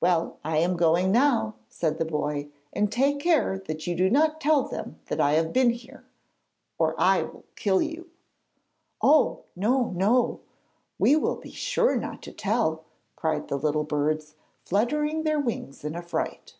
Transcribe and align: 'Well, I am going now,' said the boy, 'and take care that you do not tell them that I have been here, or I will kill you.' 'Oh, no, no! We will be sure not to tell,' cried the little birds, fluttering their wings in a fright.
'Well, 0.00 0.38
I 0.44 0.58
am 0.58 0.76
going 0.76 1.10
now,' 1.10 1.56
said 1.68 1.98
the 1.98 2.04
boy, 2.04 2.46
'and 2.72 2.92
take 2.92 3.18
care 3.18 3.58
that 3.58 3.88
you 3.88 3.96
do 3.96 4.08
not 4.08 4.40
tell 4.40 4.62
them 4.62 5.00
that 5.06 5.20
I 5.20 5.32
have 5.32 5.52
been 5.52 5.70
here, 5.70 6.04
or 6.78 6.94
I 6.96 7.22
will 7.22 7.42
kill 7.56 7.82
you.' 7.82 8.08
'Oh, 9.02 9.42
no, 9.56 9.90
no! 9.96 10.38
We 10.96 11.16
will 11.16 11.34
be 11.34 11.50
sure 11.50 11.96
not 11.96 12.22
to 12.22 12.32
tell,' 12.32 12.84
cried 13.16 13.48
the 13.48 13.58
little 13.58 13.82
birds, 13.82 14.36
fluttering 14.64 15.24
their 15.24 15.40
wings 15.40 15.82
in 15.84 15.96
a 15.96 16.02
fright. 16.02 16.54